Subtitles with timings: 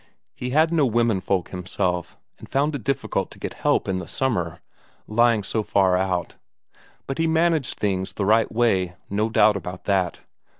[0.33, 4.59] He had no womenfolk himself, and found it difficult to get help in the summer,
[5.05, 6.37] lying so far out,
[7.05, 10.21] but he managed things the right way, no doubt about that.